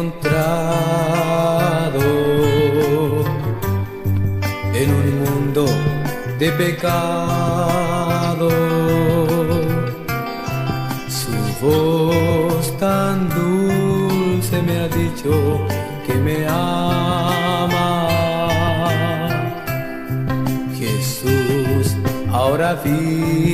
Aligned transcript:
encontrado 0.00 2.00
en 4.72 4.90
un 4.90 5.20
mundo 5.20 5.66
de 6.38 6.50
pecado. 6.52 8.48
Su 11.08 11.32
voz 11.64 12.76
tan 12.78 13.28
dulce 13.28 14.62
me 14.62 14.78
ha 14.78 14.88
dicho 14.88 15.66
que 16.06 16.14
me 16.14 16.46
ama. 16.46 18.08
Jesús, 20.78 21.94
ahora 22.32 22.72
vi 22.82 23.49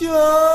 家 0.00 0.49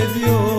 me 0.00 0.06
dio 0.14 0.49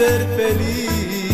ser 0.00 0.26
feliz, 0.34 1.29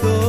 feliz 0.00 0.21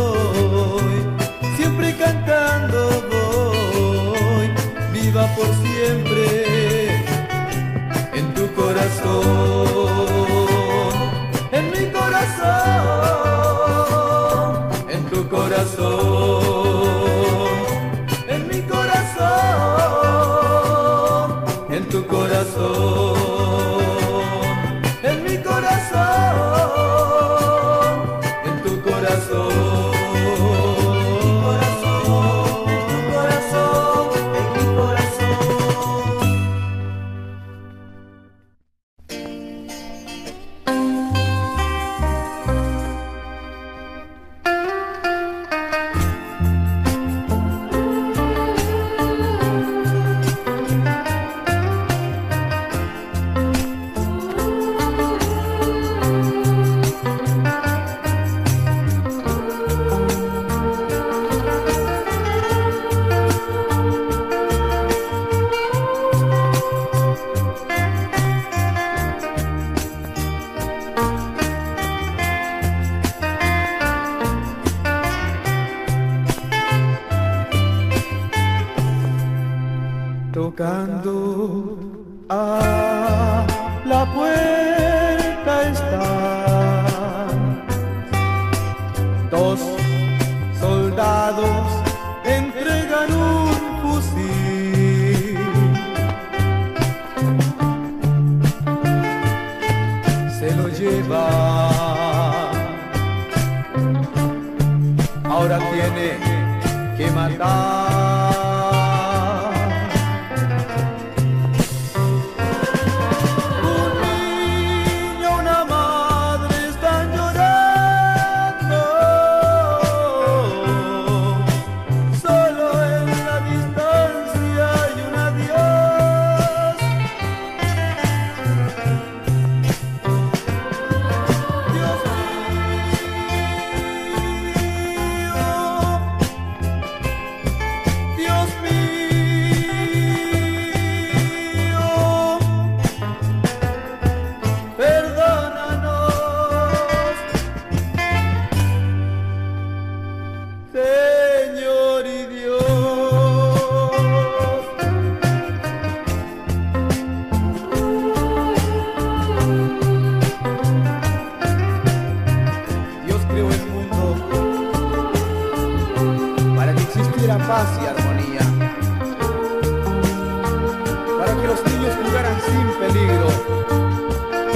sin 172.45 172.67
peligro. 172.79 173.27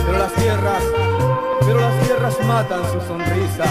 Pero 0.06 0.18
las 0.18 0.34
tierras, 0.34 0.84
pero 1.62 1.80
las 1.80 2.04
tierras 2.04 2.38
matan 2.46 2.82
su 2.92 3.02
sonrisa. 3.08 3.66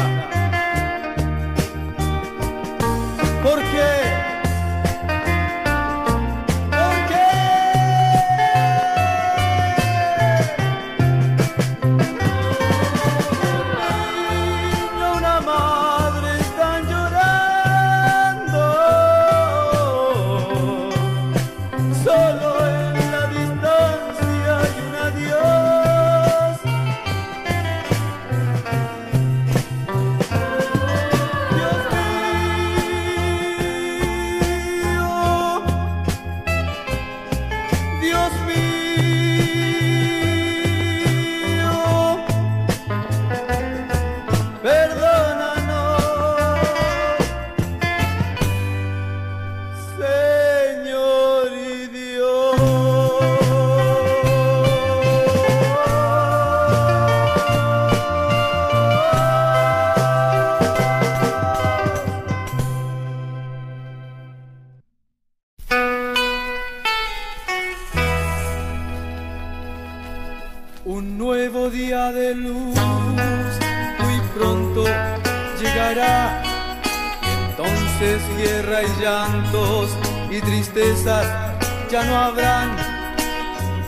ya 81.90 82.04
no 82.04 82.16
habrán, 82.16 82.76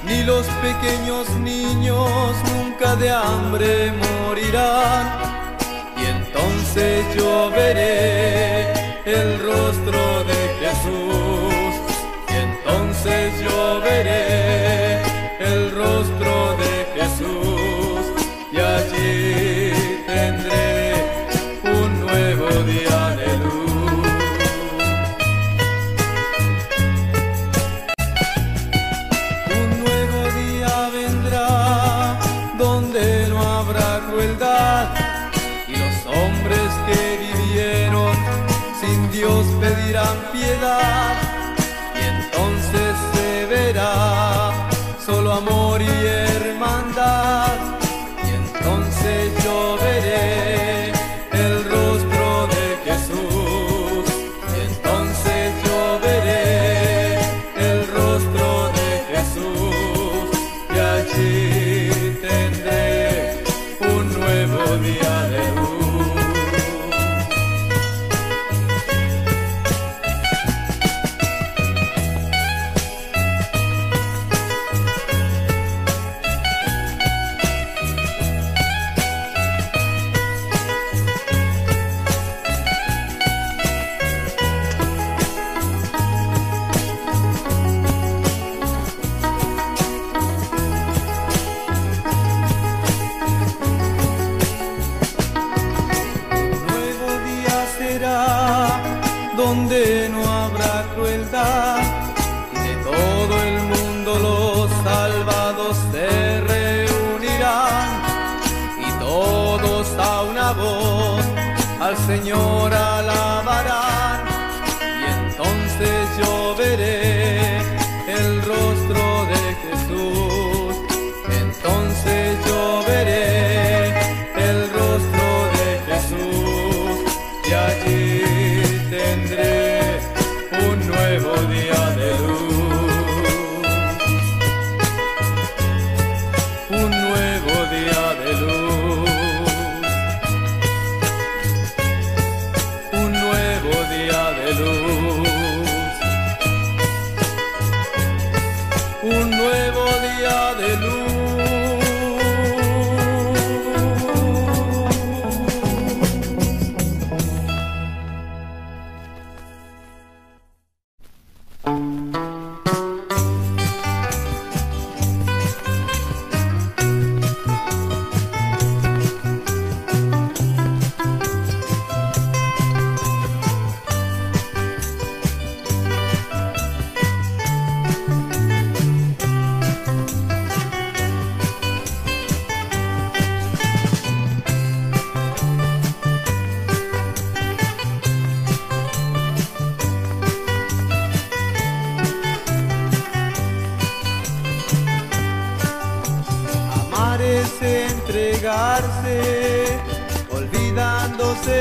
ni 0.06 0.22
los 0.22 0.46
pequeños 0.62 1.28
niños 1.40 2.34
nunca 2.54 2.96
de 2.96 3.10
hambre 3.10 3.92
morirán. 3.92 5.06
Y 5.98 6.06
entonces 6.06 7.04
yo 7.14 7.50
veré 7.50 8.72
el 9.04 9.38
rostro 9.40 10.24
de 10.24 10.40
Jesús, 10.60 11.74
y 12.30 12.36
entonces 12.36 13.34
yo 13.42 13.80
veré. 13.82 14.47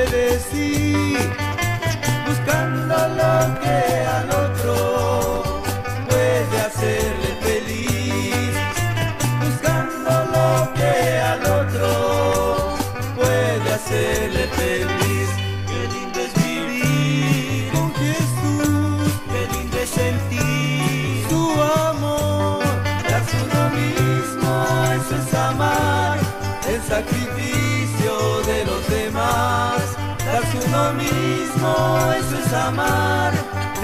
de 0.05 0.37
buscando 2.27 2.95
lo 3.17 3.59
que 3.61 4.05
a 4.05 4.36
eso 32.17 32.37
es 32.37 32.53
amar 32.53 33.33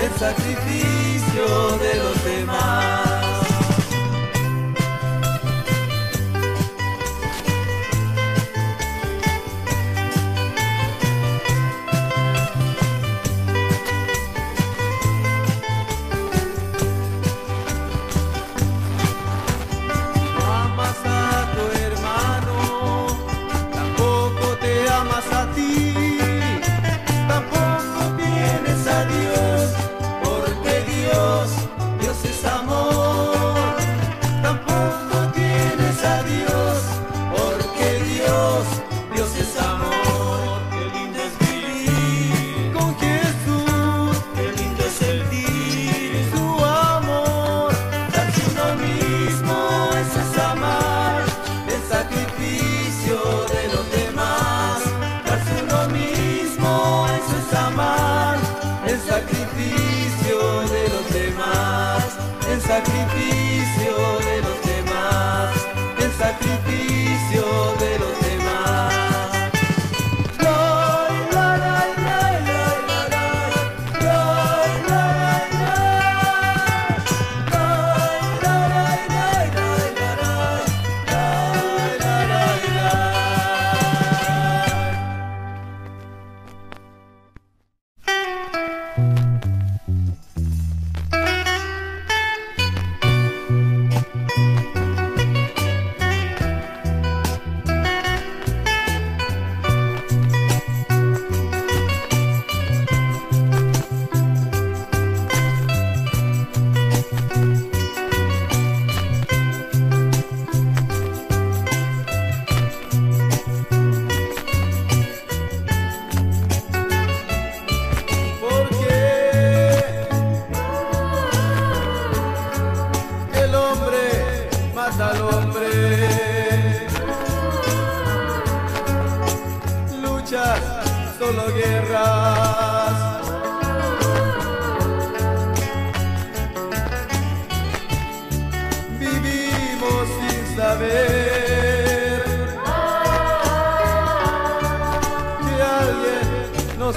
el 0.01 0.11
sacrificio 0.19 1.77
de 1.77 1.95
los 1.95 2.23
demás. 2.25 3.12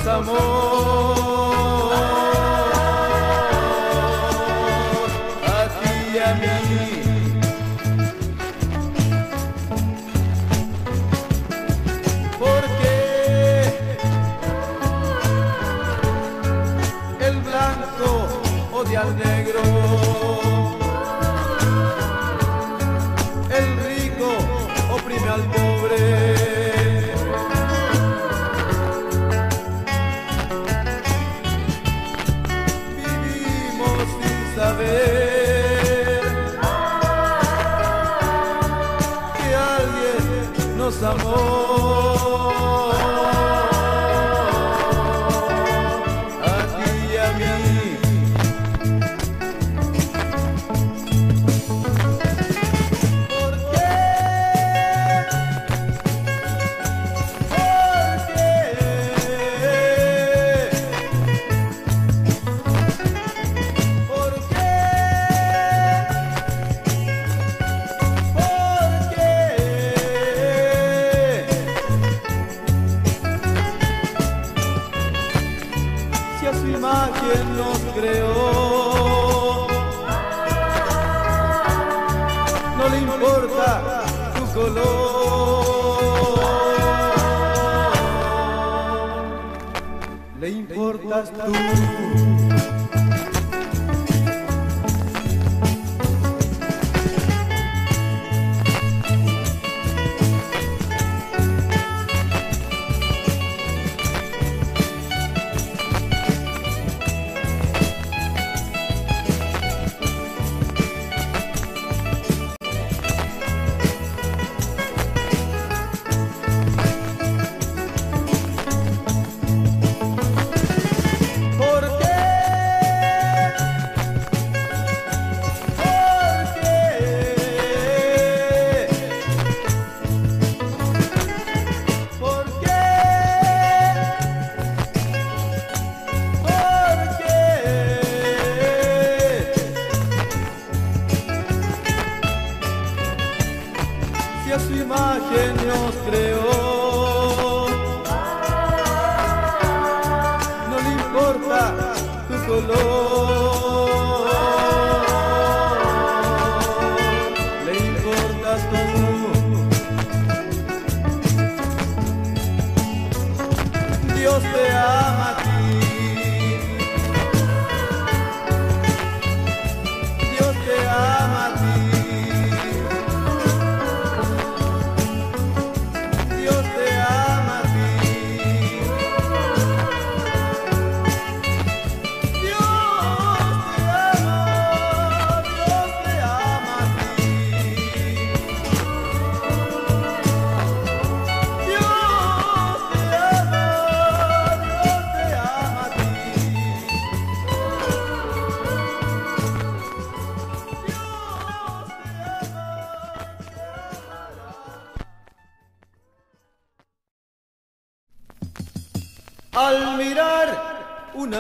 nosso 0.07 0.31
amor. 0.31 0.76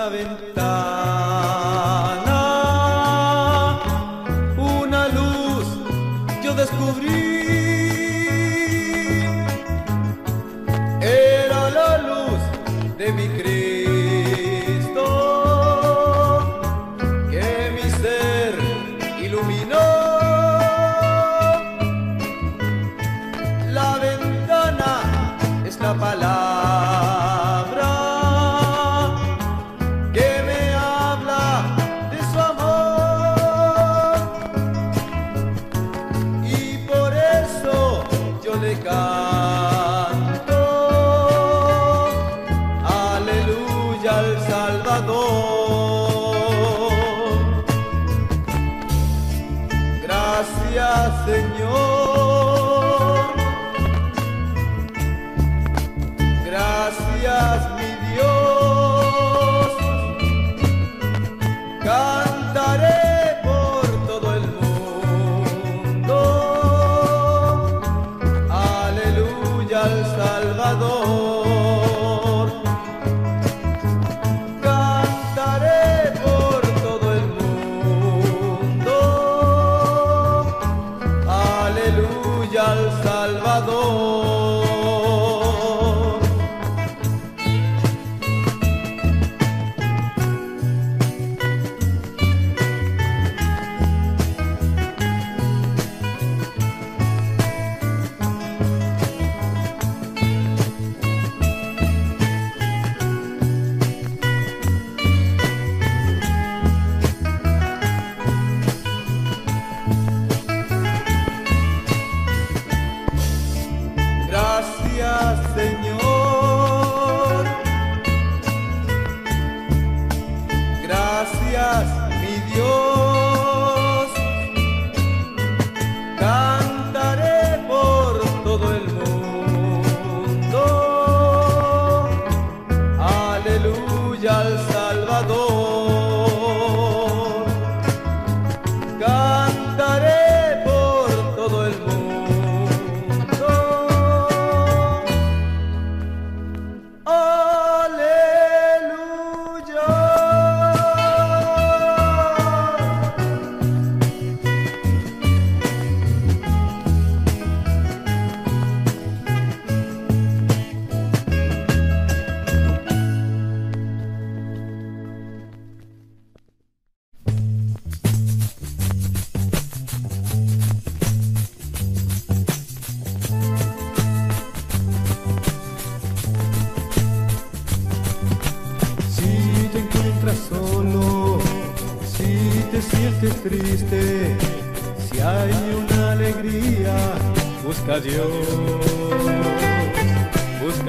Ventana, 0.09 0.96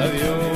alegría, 0.03 0.46